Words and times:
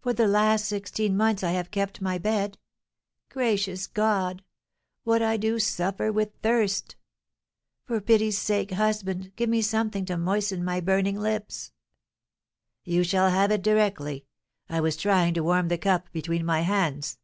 For 0.00 0.12
the 0.12 0.26
last 0.26 0.64
sixteen 0.64 1.16
months 1.16 1.44
I 1.44 1.52
have 1.52 1.70
kept 1.70 2.00
my 2.02 2.18
bed! 2.18 2.58
Gracious 3.28 3.86
God! 3.86 4.42
what 5.04 5.22
I 5.22 5.36
do 5.36 5.60
suffer 5.60 6.10
with 6.10 6.32
thirst! 6.42 6.96
For 7.84 8.00
pity's 8.00 8.36
sake, 8.36 8.72
husband, 8.72 9.36
give 9.36 9.48
me 9.48 9.62
something 9.62 10.04
to 10.06 10.18
moisten 10.18 10.64
my 10.64 10.80
burning 10.80 11.16
lips!" 11.20 11.70
"You 12.82 13.04
shall 13.04 13.30
have 13.30 13.52
it 13.52 13.62
directly; 13.62 14.26
I 14.68 14.80
was 14.80 14.96
trying 14.96 15.32
to 15.34 15.44
warm 15.44 15.68
the 15.68 15.78
cup 15.78 16.10
between 16.10 16.44
my 16.44 16.62
hands." 16.62 17.18